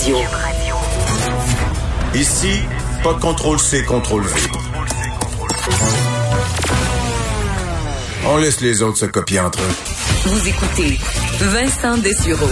[0.00, 0.16] Radio.
[2.14, 2.62] Ici,
[3.04, 4.40] pas de contrôle C, contrôle V.
[8.26, 9.74] On laisse les autres se copier entre eux.
[10.24, 10.98] Vous écoutez
[11.38, 12.48] Vincent Dessureau.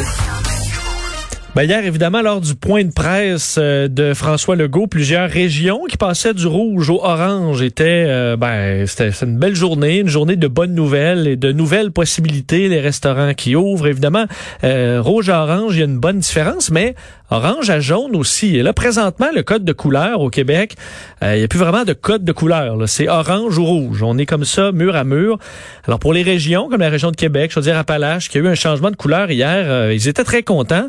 [1.59, 5.97] Ben hier, évidemment, lors du point de presse euh, de François Legault, plusieurs régions qui
[5.97, 10.47] passaient du rouge au orange étaient, euh, ben, c'était une belle journée, une journée de
[10.47, 13.89] bonnes nouvelles et de nouvelles possibilités, les restaurants qui ouvrent.
[13.89, 14.27] Évidemment,
[14.63, 16.95] euh, rouge à orange, il y a une bonne différence, mais
[17.31, 18.57] orange à jaune aussi.
[18.57, 20.75] Et là, présentement, le code de couleur au Québec,
[21.23, 22.77] il n'y a plus vraiment de code de couleur.
[22.89, 24.03] C'est orange ou rouge.
[24.03, 25.39] On est comme ça, mur à mur.
[25.87, 28.41] Alors, pour les régions, comme la région de Québec, je veux dire Appalaches, qui a
[28.41, 30.89] eu un changement de couleur hier, ils étaient très contents.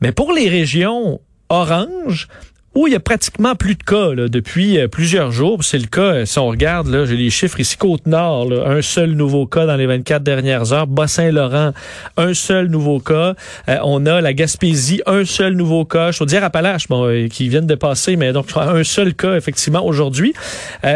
[0.00, 2.28] Mais pour les régions orange,
[2.86, 5.64] il y a pratiquement plus de cas là, depuis euh, plusieurs jours.
[5.64, 9.46] C'est le cas, euh, si on regarde, j'ai les chiffres ici, Côte-Nord, un seul nouveau
[9.46, 10.86] cas dans les 24 dernières heures.
[10.86, 11.72] Bas-Saint-Laurent,
[12.16, 13.34] un seul nouveau cas.
[13.68, 16.10] Euh, on a la Gaspésie, un seul nouveau cas.
[16.10, 19.84] Je veux dire Appalaches, bon, qui viennent de passer, mais donc un seul cas, effectivement,
[19.84, 20.32] aujourd'hui.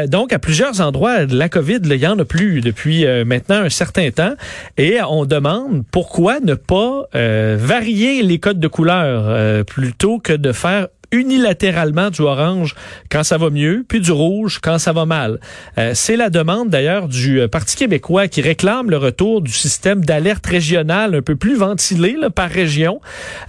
[0.08, 4.10] donc, à plusieurs endroits, la COVID, il y en a plus depuis maintenant un certain
[4.10, 4.34] temps.
[4.76, 10.88] Et on demande pourquoi ne pas varier les codes de couleur plutôt que de faire
[11.14, 12.74] unilatéralement du orange
[13.10, 15.38] quand ça va mieux, puis du rouge quand ça va mal.
[15.78, 20.04] Euh, c'est la demande d'ailleurs du euh, Parti québécois qui réclame le retour du système
[20.04, 23.00] d'alerte régionale un peu plus ventilé là, par région.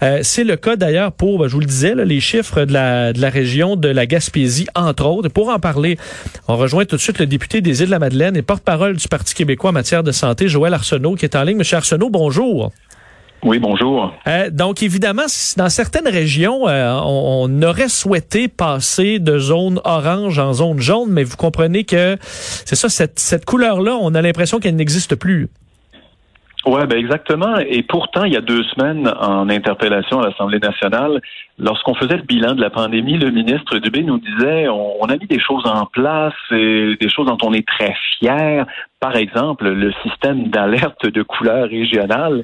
[0.03, 2.73] Euh, c'est le cas d'ailleurs pour, ben, je vous le disais, là, les chiffres de
[2.73, 5.29] la, de la région de la Gaspésie, entre autres.
[5.29, 5.97] Pour en parler,
[6.47, 9.73] on rejoint tout de suite le député des Îles-de-la-Madeleine et porte-parole du Parti québécois en
[9.73, 11.57] matière de santé, Joël Arsenault, qui est en ligne.
[11.57, 12.71] Monsieur Arsenault, bonjour.
[13.45, 14.11] Oui, bonjour.
[14.27, 20.53] Euh, donc, évidemment, dans certaines régions, euh, on, aurait souhaité passer de zone orange en
[20.53, 24.75] zone jaune, mais vous comprenez que c'est ça, cette, cette couleur-là, on a l'impression qu'elle
[24.75, 25.47] n'existe plus.
[26.65, 27.57] Oui, ben exactement.
[27.59, 31.21] Et pourtant, il y a deux semaines, en interpellation à l'Assemblée nationale,
[31.57, 35.27] lorsqu'on faisait le bilan de la pandémie, le ministre Dubé nous disait on, a mis
[35.27, 38.65] des choses en place, et des choses dont on est très fier.
[38.99, 42.43] Par exemple, le système d'alerte de couleur régionale.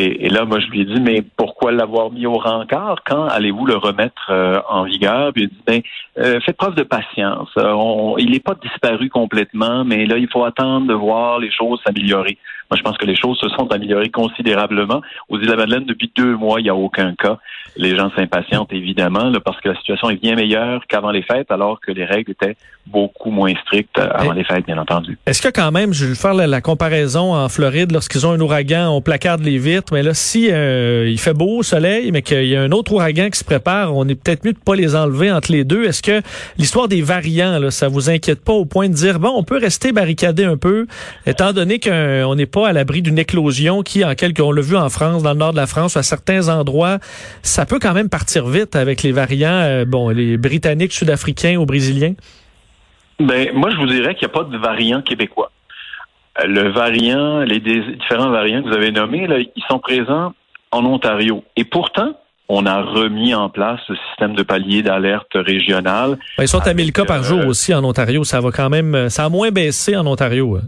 [0.00, 3.02] Et, là, moi, je lui ai dit, mais pourquoi l'avoir mis au rencard?
[3.04, 5.32] Quand allez-vous le remettre euh, en vigueur?
[5.32, 5.80] Puis il dit, ben,
[6.18, 7.48] euh, faites preuve de patience.
[7.58, 11.80] Euh, il n'est pas disparu complètement, mais là, il faut attendre de voir les choses
[11.84, 12.38] s'améliorer.
[12.70, 15.00] Moi, je pense que les choses se sont améliorées considérablement.
[15.28, 17.38] Aux Îles-de-la-Madeleine, depuis deux mois, il n'y a aucun cas.
[17.76, 21.80] Les gens s'impatientent, évidemment, parce que la situation est bien meilleure qu'avant les fêtes, alors
[21.80, 22.56] que les règles étaient
[22.86, 25.18] beaucoup moins strictes avant les fêtes, bien entendu.
[25.26, 28.88] Est-ce que quand même, je vais faire la, comparaison en Floride, lorsqu'ils ont un ouragan,
[28.90, 32.56] on placarde les vitres, mais là, si euh, il fait beau, soleil, mais qu'il y
[32.56, 35.30] a un autre ouragan qui se prépare, on est peut-être mieux de pas les enlever
[35.30, 35.84] entre les deux.
[35.84, 36.22] Est-ce que
[36.56, 39.58] l'histoire des variants, là, ça vous inquiète pas au point de dire, bon, on peut
[39.58, 40.86] rester barricadé un peu,
[41.26, 44.76] étant donné qu'on n'est pas à l'abri d'une éclosion qui, en quelque, on l'a vu
[44.76, 46.98] en France, dans le nord de la France, à certains endroits,
[47.42, 51.66] ça peut quand même partir vite avec les variants, euh, bon, les Britanniques, Sud-Africains ou
[51.66, 52.14] Brésiliens?
[53.20, 55.50] Ben, moi, je vous dirais qu'il n'y a pas de variant québécois.
[56.40, 60.34] Euh, le variant, les différents variants que vous avez nommés, là, ils sont présents
[60.70, 61.44] en Ontario.
[61.56, 62.14] Et pourtant,
[62.48, 66.18] on a remis en place ce système de palier d'alerte régional.
[66.38, 68.24] Ben, ils sont à 1000 cas par jour euh, aussi en Ontario.
[68.24, 70.56] Ça va quand même, ça a moins baissé en Ontario.
[70.56, 70.66] Hein.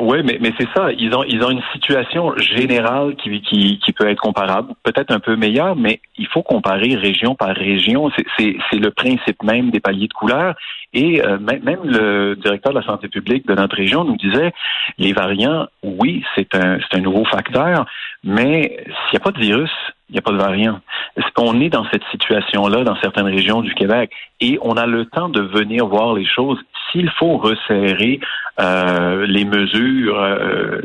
[0.00, 0.90] Oui, mais, mais c'est ça.
[0.92, 5.20] Ils ont, ils ont une situation générale qui, qui, qui peut être comparable, peut-être un
[5.20, 8.10] peu meilleure, mais il faut comparer région par région.
[8.38, 10.54] C'est le principe même des paliers de couleur.
[10.92, 14.52] Et euh, même le directeur de la santé publique de notre région nous disait,
[14.98, 17.86] les variants, oui, c'est un, un nouveau facteur,
[18.24, 19.70] mais s'il n'y a pas de virus,
[20.08, 20.80] il n'y a pas de variant.
[21.38, 24.10] On est dans cette situation-là dans certaines régions du Québec?
[24.40, 26.58] Et on a le temps de venir voir les choses.
[26.90, 28.20] S'il faut resserrer
[28.60, 30.80] euh, les mesures euh,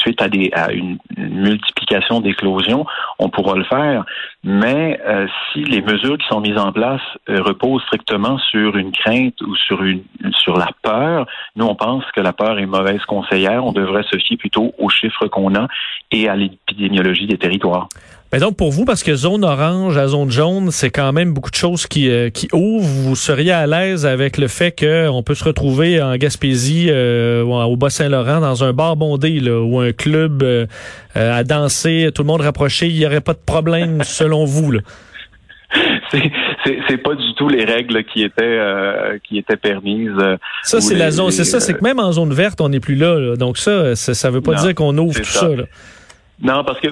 [0.00, 0.98] suite à, des, à une,
[1.34, 2.86] multiplication d'éclosions,
[3.18, 4.04] on pourra le faire.
[4.42, 9.40] Mais euh, si les mesures qui sont mises en place reposent strictement sur une crainte
[9.42, 10.02] ou sur une
[10.32, 13.64] sur la peur, nous on pense que la peur est mauvaise conseillère.
[13.64, 15.68] On devrait se fier plutôt aux chiffres qu'on a
[16.10, 17.88] et à l'épidémiologie des territoires.
[18.34, 21.52] Mais donc pour vous, parce que zone orange à zone jaune, c'est quand même beaucoup
[21.52, 22.84] de choses qui, qui ouvrent.
[22.84, 27.76] Vous seriez à l'aise avec le fait qu'on peut se retrouver en Gaspésie, euh, au
[27.76, 30.66] Bas-Saint-Laurent, dans un bar bondé là, ou un club euh,
[31.16, 34.72] euh, à danser, tout le monde rapproché, il n'y aurait pas de problème selon vous
[34.72, 34.80] là?
[36.88, 38.60] c'est pas du tout les règles qui étaient
[39.28, 40.12] qui étaient permises.
[40.62, 42.96] Ça c'est la zone, c'est ça, c'est que même en zone verte on n'est plus
[42.96, 45.48] là, Donc ça, ça, ça veut pas dire qu'on ouvre tout ça.
[46.42, 46.88] Non, parce que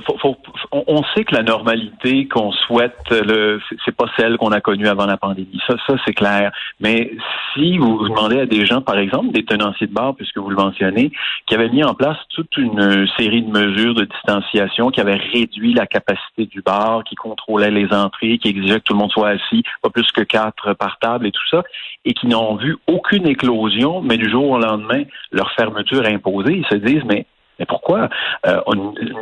[0.70, 5.04] on sait que la normalité qu'on souhaite, le, c'est pas celle qu'on a connue avant
[5.04, 5.60] la pandémie.
[5.66, 6.52] Ça, ça c'est clair.
[6.80, 7.10] Mais
[7.52, 10.56] si vous demandez à des gens, par exemple, des tenanciers de bar, puisque vous le
[10.56, 11.10] mentionnez,
[11.46, 15.74] qui avaient mis en place toute une série de mesures de distanciation, qui avaient réduit
[15.74, 19.30] la capacité du bar, qui contrôlaient les entrées, qui exigeaient que tout le monde soit
[19.30, 21.64] assis, pas plus que quatre par table et tout ça,
[22.04, 25.02] et qui n'ont vu aucune éclosion, mais du jour au lendemain,
[25.32, 27.26] leur fermeture imposée, ils se disent, mais
[27.58, 28.08] mais pourquoi?
[28.46, 28.60] Euh,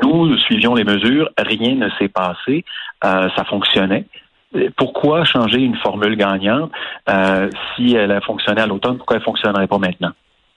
[0.02, 2.64] nous suivions les mesures, rien ne s'est passé,
[3.04, 4.06] euh, ça fonctionnait.
[4.76, 6.72] Pourquoi changer une formule gagnante
[7.08, 10.10] euh, si elle a fonctionné à l'automne Pourquoi elle fonctionnerait pas maintenant?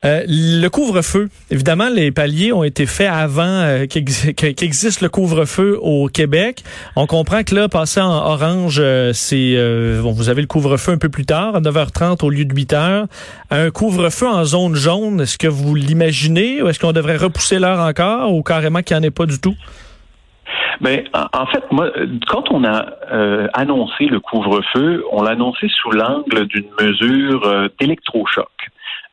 [0.06, 6.08] Euh, le couvre-feu, évidemment, les paliers ont été faits avant euh, qu'existe le couvre-feu au
[6.08, 6.64] Québec.
[6.98, 9.56] On comprend que là, passer en orange, euh, c'est
[10.02, 13.06] bon, vous avez le couvre-feu un peu plus tard, à 9h30 au lieu de 8h.
[13.50, 17.80] Un couvre-feu en zone jaune, est-ce que vous l'imaginez ou est-ce qu'on devrait repousser l'heure
[17.80, 19.56] encore ou carrément qu'il n'y en ait pas du tout?
[20.82, 21.92] Mais ben, en fait, moi,
[22.28, 22.88] quand on a
[23.54, 28.50] annoncé le couvre-feu, on l'a annoncé sous l'angle d'une mesure d'électrochoc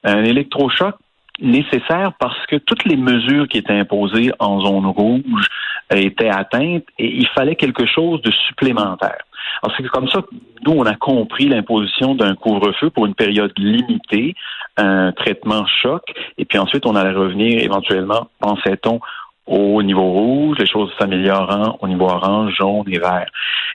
[0.05, 0.95] un électrochoc
[1.41, 5.47] nécessaire parce que toutes les mesures qui étaient imposées en zone rouge
[5.91, 9.25] étaient atteintes et il fallait quelque chose de supplémentaire.
[9.63, 10.35] Alors c'est comme ça que
[10.67, 14.35] nous, on a compris l'imposition d'un couvre-feu pour une période limitée,
[14.77, 16.03] un traitement choc,
[16.39, 19.01] et puis ensuite on allait revenir éventuellement, pensait-on,
[19.47, 23.31] au niveau rouge, les choses s'améliorant au niveau orange, jaune et vert.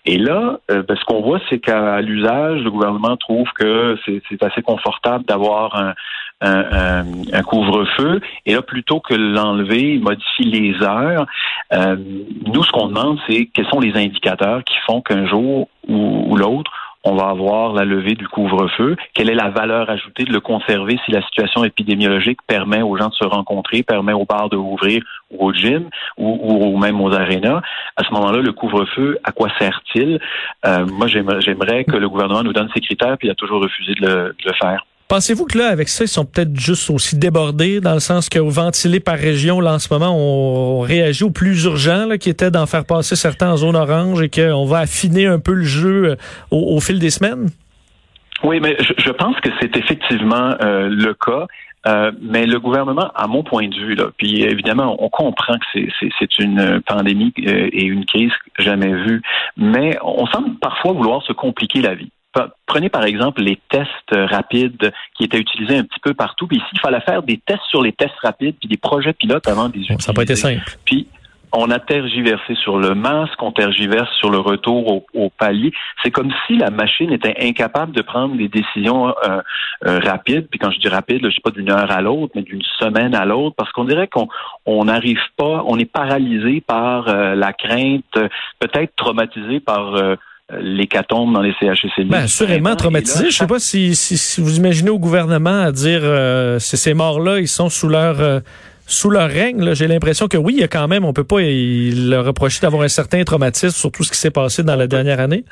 [0.06, 4.44] Et là, euh, ben, ce qu'on voit, c'est qu'à l'usage, le gouvernement trouve que c'est
[4.44, 5.94] assez confortable d'avoir un,
[6.42, 8.22] un, couvre-feu.
[8.46, 11.26] Et là, plutôt que l'enlever, modifie les heures.
[11.74, 11.96] Euh,
[12.46, 16.72] nous, ce qu'on demande, c'est quels sont les indicateurs qui font qu'un jour ou l'autre,
[17.06, 18.96] on va avoir la levée du couvre-feu.
[19.14, 23.10] Quelle est la valeur ajoutée de le conserver si la situation épidémiologique permet aux gens
[23.10, 27.62] de se rencontrer, permet aux bars de ouvrir ou au gym ou, même aux arénas?
[27.96, 30.20] À ce moment-là, le couvre-feu, à quoi sert-il?
[30.66, 33.94] Euh, moi, j'aimerais que le gouvernement nous donne ses critères, puis il a toujours refusé
[33.94, 34.84] de le faire.
[35.08, 38.40] Pensez-vous que là, avec ça, ils sont peut-être juste aussi débordés, dans le sens que
[38.40, 42.50] ventilés par région, là, en ce moment, on réagit au plus urgent, là, qui était
[42.50, 46.06] d'en faire passer certains en zone orange et qu'on va affiner un peu le jeu
[46.06, 46.16] euh,
[46.50, 47.50] au, fil des semaines?
[48.44, 51.46] Oui, mais je, pense que c'est effectivement euh, le cas.
[51.88, 55.82] Euh, mais le gouvernement, à mon point de vue, là, puis évidemment, on comprend que
[56.20, 59.22] c'est une pandémie et une crise jamais vue,
[59.56, 62.10] mais on semble parfois vouloir se compliquer la vie.
[62.66, 66.48] Prenez par exemple les tests rapides qui étaient utilisés un petit peu partout.
[66.48, 69.48] Puis ici, il fallait faire des tests sur les tests rapides puis des projets pilotes
[69.48, 70.02] avant des utiliser.
[70.02, 70.64] Ça n'a pas été simple.
[70.86, 71.08] Puis
[71.58, 75.72] on a tergiversé sur le masque, on tergiverse sur le retour au, palier.
[76.04, 79.42] C'est comme si la machine était incapable de prendre des décisions euh,
[79.86, 80.48] euh, rapides.
[80.50, 82.62] Puis quand je dis rapide, je ne sais pas d'une heure à l'autre, mais d'une
[82.80, 87.54] semaine à l'autre, parce qu'on dirait qu'on n'arrive pas, on est paralysé par euh, la
[87.54, 88.04] crainte,
[88.60, 89.96] peut-être traumatisé par
[90.54, 92.06] l'hécatombe dans les CHSLI.
[92.06, 93.32] Ben, assurément traumatisé.
[93.32, 97.48] Je sais pas si, si, vous imaginez au gouvernement à dire euh, ces morts-là, ils
[97.48, 98.40] sont sous leur euh,
[98.86, 99.74] sous leur règne.
[99.74, 102.84] J'ai l'impression que oui, il y a quand même, on peut pas leur reprocher d'avoir
[102.84, 105.44] un certain traumatisme sur tout ce qui s'est passé dans la dernière année.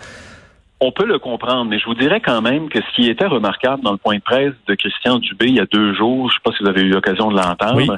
[0.79, 3.83] On peut le comprendre, mais je vous dirais quand même que ce qui était remarquable
[3.83, 6.39] dans le point de presse de Christian Dubé il y a deux jours, je ne
[6.39, 7.97] sais pas si vous avez eu l'occasion de l'entendre,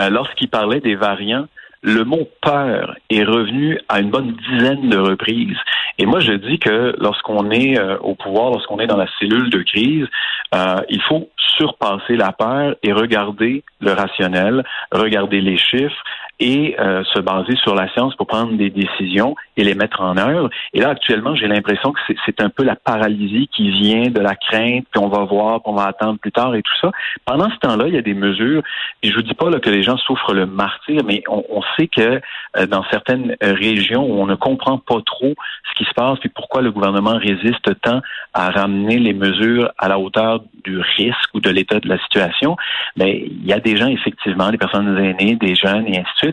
[0.00, 1.46] euh, lorsqu'il parlait des variants,
[1.84, 5.58] le mot peur est revenu à une bonne dizaine de reprises.
[5.98, 9.50] Et moi, je dis que lorsqu'on est euh, au pouvoir, lorsqu'on est dans la cellule
[9.50, 10.06] de crise,
[10.54, 16.02] euh, il faut surpasser la peur et regarder le rationnel, regarder les chiffres
[16.40, 20.16] et euh, se baser sur la science pour prendre des décisions et les mettre en
[20.16, 20.50] œuvre.
[20.72, 24.34] Et là, actuellement, j'ai l'impression que c'est un peu la paralysie qui vient de la
[24.34, 26.90] crainte, qu'on va voir, qu'on va attendre plus tard et tout ça.
[27.24, 28.62] Pendant ce temps-là, il y a des mesures,
[29.02, 31.62] et je vous dis pas là, que les gens souffrent le martyr, mais on, on
[31.76, 32.20] sait que
[32.56, 35.34] euh, dans certaines régions où on ne comprend pas trop
[35.68, 38.00] ce qui se passe, puis pourquoi le gouvernement résiste tant
[38.32, 42.56] à ramener les mesures à la hauteur du risque ou de l'état de la situation,
[42.96, 46.18] mais il y a des gens, effectivement, des personnes aînées, des jeunes et ainsi de
[46.18, 46.23] suite,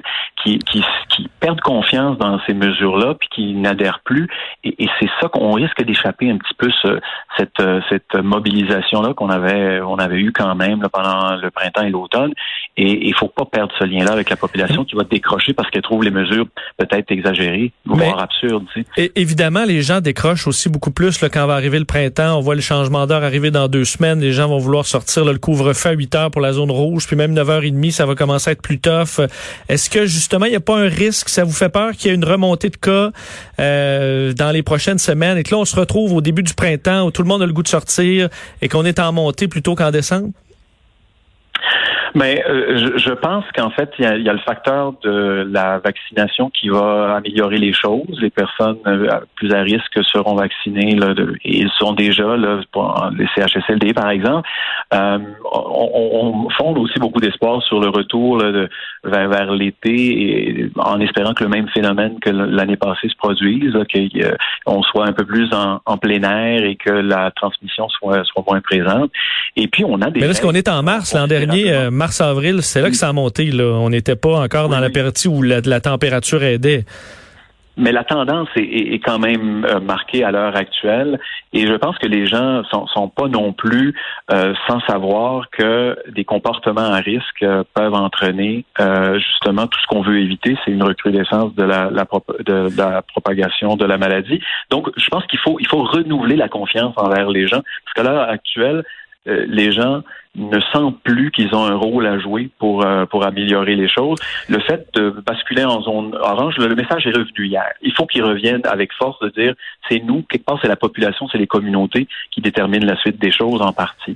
[0.44, 0.60] qui,
[1.40, 4.28] perdent confiance dans ces mesures-là puis qui n'adhèrent plus.
[4.64, 7.00] Et, c'est ça qu'on risque d'échapper un petit peu ce,
[7.38, 12.34] cette, mobilisation-là qu'on avait, on avait eu quand même pendant le printemps et l'automne.
[12.78, 15.82] Et il faut pas perdre ce lien-là avec la population qui va décrocher parce qu'elle
[15.82, 16.46] trouve les mesures
[16.78, 18.66] peut-être exagérées, voire absurdes.
[18.96, 22.38] Et évidemment, les gens décrochent aussi beaucoup plus là, quand va arriver le printemps.
[22.38, 24.22] On voit le changement d'heure arriver dans deux semaines.
[24.22, 27.18] Les gens vont vouloir sortir le couvre-feu à 8 heures pour la zone rouge, puis
[27.18, 29.20] même 9h30, ça va commencer à être plus tough.
[29.68, 32.12] Est-ce que justement, il n'y a pas un risque, ça vous fait peur qu'il y
[32.14, 33.12] ait une remontée de cas
[33.60, 37.06] euh, dans les prochaines semaines et que là, on se retrouve au début du printemps
[37.06, 38.30] où tout le monde a le goût de sortir
[38.62, 40.32] et qu'on est en montée plutôt qu'en descente?
[42.14, 46.70] Mais euh, je, pense qu'en fait, il y, a, le facteur de la vaccination qui
[46.70, 48.20] va améliorer les choses.
[48.22, 51.14] Les personnes euh, plus à risque seront vaccinées là,
[51.46, 54.48] et ils sont déjà là, pour les CHSLD par exemple.
[54.94, 55.20] Euh,
[55.52, 58.70] on, fonde aussi beaucoup d'espoir sur le retour de,
[59.04, 63.74] vers, l'été en espérant que le même phénomène que l'année passée se produise,
[64.66, 68.62] qu'on soit un peu plus en, plein air et que la transmission soit, soit moins
[68.62, 69.12] présente.
[69.56, 70.20] Et puis on a des.
[70.20, 71.72] Mais est-ce qu'on est en mars l'an dernier?
[72.02, 73.46] Mars-avril, c'est là que ça a monté.
[73.52, 73.78] Là.
[73.80, 76.84] On n'était pas encore dans la période où la, température aidait.
[77.78, 81.20] Mais la tendance est, quand même euh, marquée à l'heure actuelle
[81.54, 83.94] et je pense que les gens sont, sont pas non plus
[84.32, 88.66] euh, sans savoir que des comportements à risque euh, peuvent entraîner
[89.16, 93.86] justement tout ce qu'on veut éviter, c'est une recrudescence de la, de, la propagation de
[93.86, 94.42] la maladie.
[94.70, 98.04] Donc, je pense qu'il faut il faut renouveler la confiance envers les gens parce qu'à
[98.04, 98.84] l'heure actuelle,
[99.26, 100.02] les gens
[100.36, 104.18] ne sentent plus qu'ils ont un rôle à jouer pour euh, pour améliorer les choses.
[104.48, 107.66] Le fait de basculer en zone orange, le, message est revenu hier.
[107.82, 109.54] Il faut qu'ils reviennent avec force de dire
[109.90, 113.32] c'est nous, quelque part c'est la population, c'est les communautés qui déterminent la suite des
[113.32, 114.16] choses en partie.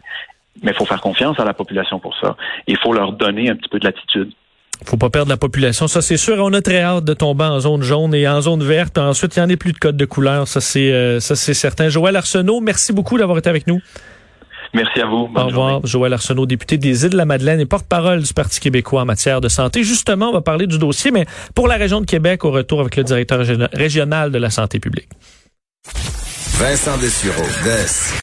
[0.63, 2.38] Mais il faut faire confiance à la population pour ça.
[2.67, 4.31] Il faut leur donner un petit peu de latitude.
[4.85, 6.38] Faut pas perdre la population, ça c'est sûr.
[6.39, 8.97] On a très hâte de tomber en zone jaune et en zone verte.
[8.97, 11.53] Ensuite, il n'y en a plus de code de couleur, ça c'est euh, ça c'est
[11.53, 11.89] certain.
[11.89, 13.81] Joël Arsenault, merci beaucoup d'avoir été avec nous.
[14.74, 15.29] Merci à vous.
[15.36, 15.86] Au revoir.
[15.86, 19.84] Joël Arsenault, député des Îles-de-la-Madeleine et porte-parole du Parti québécois en matière de santé.
[19.84, 22.95] Justement, on va parler du dossier, mais pour la région de Québec, au retour avec
[22.95, 25.10] le directeur régional de la santé publique.
[26.57, 27.43] Vincent Dessureau,